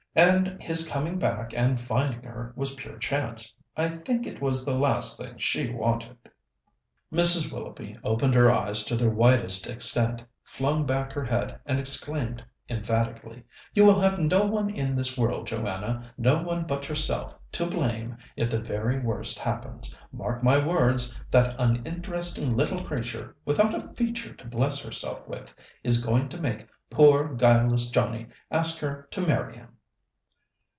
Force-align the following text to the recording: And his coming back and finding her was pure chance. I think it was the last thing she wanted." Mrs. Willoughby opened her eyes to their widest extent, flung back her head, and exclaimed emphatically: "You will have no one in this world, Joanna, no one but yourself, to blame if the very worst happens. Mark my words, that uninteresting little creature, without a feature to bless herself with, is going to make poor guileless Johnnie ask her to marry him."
And 0.13 0.61
his 0.61 0.89
coming 0.89 1.17
back 1.19 1.53
and 1.55 1.79
finding 1.79 2.21
her 2.23 2.51
was 2.57 2.75
pure 2.75 2.97
chance. 2.97 3.55
I 3.77 3.87
think 3.87 4.27
it 4.27 4.41
was 4.41 4.65
the 4.65 4.77
last 4.77 5.17
thing 5.17 5.37
she 5.37 5.69
wanted." 5.69 6.17
Mrs. 7.13 7.49
Willoughby 7.53 7.95
opened 8.03 8.33
her 8.35 8.51
eyes 8.51 8.83
to 8.87 8.97
their 8.97 9.09
widest 9.09 9.69
extent, 9.69 10.21
flung 10.43 10.85
back 10.85 11.13
her 11.13 11.23
head, 11.23 11.61
and 11.65 11.79
exclaimed 11.79 12.43
emphatically: 12.67 13.45
"You 13.73 13.85
will 13.85 14.01
have 14.01 14.19
no 14.19 14.45
one 14.45 14.69
in 14.69 14.97
this 14.97 15.17
world, 15.17 15.47
Joanna, 15.47 16.11
no 16.17 16.43
one 16.43 16.67
but 16.67 16.89
yourself, 16.89 17.39
to 17.53 17.65
blame 17.69 18.17
if 18.35 18.49
the 18.49 18.59
very 18.59 18.99
worst 18.99 19.39
happens. 19.39 19.95
Mark 20.11 20.43
my 20.43 20.57
words, 20.61 21.17
that 21.31 21.55
uninteresting 21.57 22.57
little 22.57 22.83
creature, 22.83 23.33
without 23.45 23.73
a 23.73 23.87
feature 23.93 24.33
to 24.33 24.45
bless 24.45 24.81
herself 24.83 25.25
with, 25.25 25.53
is 25.85 26.03
going 26.05 26.27
to 26.27 26.37
make 26.41 26.67
poor 26.89 27.33
guileless 27.33 27.89
Johnnie 27.89 28.27
ask 28.51 28.77
her 28.79 29.07
to 29.11 29.21
marry 29.25 29.55
him." 29.55 29.69